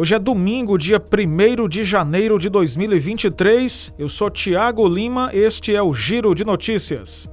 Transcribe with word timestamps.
Hoje 0.00 0.14
é 0.14 0.18
domingo, 0.18 0.78
dia 0.78 0.98
1 0.98 1.68
de 1.68 1.84
janeiro 1.84 2.38
de 2.38 2.48
2023. 2.48 3.92
Eu 3.98 4.08
sou 4.08 4.30
Tiago 4.30 4.88
Lima, 4.88 5.28
este 5.34 5.76
é 5.76 5.82
o 5.82 5.92
Giro 5.92 6.34
de 6.34 6.42
Notícias. 6.42 7.28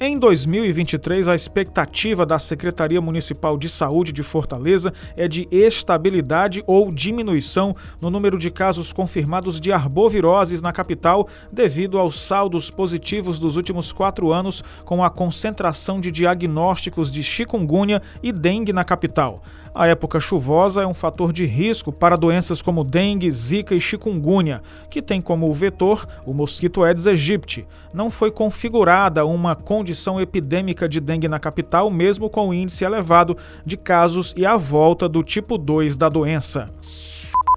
Em 0.00 0.16
2023, 0.16 1.26
a 1.26 1.34
expectativa 1.34 2.24
da 2.24 2.38
Secretaria 2.38 3.00
Municipal 3.00 3.58
de 3.58 3.68
Saúde 3.68 4.12
de 4.12 4.22
Fortaleza 4.22 4.92
é 5.16 5.26
de 5.26 5.48
estabilidade 5.50 6.62
ou 6.68 6.92
diminuição 6.92 7.74
no 8.00 8.08
número 8.08 8.38
de 8.38 8.48
casos 8.48 8.92
confirmados 8.92 9.58
de 9.58 9.72
arboviroses 9.72 10.62
na 10.62 10.72
capital, 10.72 11.26
devido 11.50 11.98
aos 11.98 12.24
saldos 12.24 12.70
positivos 12.70 13.40
dos 13.40 13.56
últimos 13.56 13.92
quatro 13.92 14.32
anos, 14.32 14.62
com 14.84 15.02
a 15.02 15.10
concentração 15.10 16.00
de 16.00 16.12
diagnósticos 16.12 17.10
de 17.10 17.24
chikungunya 17.24 18.00
e 18.22 18.30
dengue 18.30 18.72
na 18.72 18.84
capital. 18.84 19.42
A 19.74 19.86
época 19.86 20.18
chuvosa 20.18 20.82
é 20.82 20.86
um 20.86 20.94
fator 20.94 21.32
de 21.32 21.44
risco 21.44 21.92
para 21.92 22.16
doenças 22.16 22.60
como 22.60 22.82
dengue, 22.82 23.30
zika 23.30 23.74
e 23.74 23.80
chikungunya, 23.80 24.60
que 24.90 25.00
tem 25.00 25.20
como 25.20 25.52
vetor 25.52 26.04
o 26.26 26.34
mosquito 26.34 26.82
Aedes 26.82 27.06
aegypti. 27.06 27.64
Não 27.94 28.10
foi 28.10 28.30
configurada 28.30 29.24
uma 29.24 29.54
condição 29.54 29.87
epidêmica 30.20 30.88
de 30.88 31.00
dengue 31.00 31.28
na 31.28 31.38
capital, 31.38 31.90
mesmo 31.90 32.28
com 32.28 32.48
o 32.48 32.54
índice 32.54 32.84
elevado 32.84 33.36
de 33.64 33.76
casos 33.76 34.34
e 34.36 34.44
a 34.44 34.56
volta 34.56 35.08
do 35.08 35.22
tipo 35.22 35.58
2 35.58 35.96
da 35.96 36.08
doença. 36.08 36.70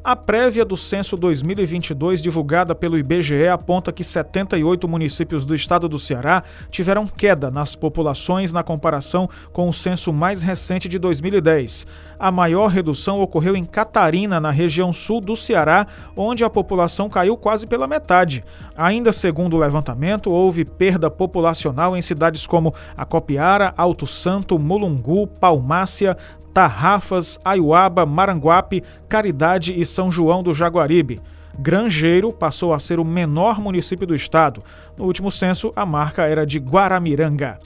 A 0.03 0.15
prévia 0.15 0.65
do 0.65 0.75
censo 0.75 1.15
2022, 1.15 2.23
divulgada 2.23 2.73
pelo 2.73 2.97
IBGE, 2.97 3.47
aponta 3.47 3.91
que 3.91 4.03
78 4.03 4.87
municípios 4.87 5.45
do 5.45 5.53
estado 5.53 5.87
do 5.87 5.99
Ceará 5.99 6.43
tiveram 6.71 7.05
queda 7.05 7.51
nas 7.51 7.75
populações 7.75 8.51
na 8.51 8.63
comparação 8.63 9.29
com 9.53 9.69
o 9.69 9.73
censo 9.73 10.11
mais 10.11 10.41
recente 10.41 10.89
de 10.89 10.97
2010. 10.97 11.85
A 12.17 12.31
maior 12.31 12.69
redução 12.69 13.21
ocorreu 13.21 13.55
em 13.55 13.63
Catarina, 13.63 14.39
na 14.39 14.49
região 14.49 14.91
sul 14.91 15.21
do 15.21 15.35
Ceará, 15.35 15.85
onde 16.17 16.43
a 16.43 16.49
população 16.49 17.07
caiu 17.07 17.37
quase 17.37 17.67
pela 17.67 17.85
metade. 17.85 18.43
Ainda 18.75 19.13
segundo 19.13 19.55
o 19.55 19.59
levantamento, 19.59 20.31
houve 20.31 20.65
perda 20.65 21.11
populacional 21.11 21.95
em 21.95 22.01
cidades 22.01 22.47
como 22.47 22.73
Acopiara, 22.97 23.71
Alto 23.77 24.07
Santo, 24.07 24.57
Mulungu, 24.57 25.27
Palmácia, 25.27 26.17
Tarrafas, 26.53 27.39
Aiuaba, 27.43 28.05
Maranguape, 28.05 28.83
Caridade 29.07 29.79
e 29.79 29.85
São 29.85 30.11
João 30.11 30.43
do 30.43 30.53
Jaguaribe. 30.53 31.21
Grangeiro 31.57 32.31
passou 32.31 32.73
a 32.73 32.79
ser 32.79 32.99
o 32.99 33.05
menor 33.05 33.59
município 33.59 34.07
do 34.07 34.15
estado. 34.15 34.63
No 34.97 35.05
último 35.05 35.29
censo, 35.29 35.71
a 35.75 35.85
marca 35.85 36.23
era 36.23 36.45
de 36.45 36.59
Guaramiranga. 36.59 37.59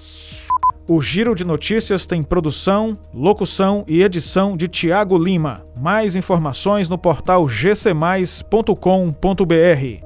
O 0.88 1.02
Giro 1.02 1.34
de 1.34 1.44
Notícias 1.44 2.06
tem 2.06 2.22
produção, 2.22 2.96
locução 3.12 3.84
e 3.88 4.04
edição 4.04 4.56
de 4.56 4.68
Tiago 4.68 5.18
Lima. 5.18 5.66
Mais 5.76 6.16
informações 6.16 6.88
no 6.88 6.98
portal 6.98 7.48
gcmais.com.br. 7.48 10.05